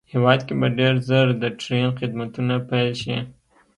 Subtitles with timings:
[0.13, 3.17] هېواد کې به ډېر زر د ټرېن خدمتونه پېل شي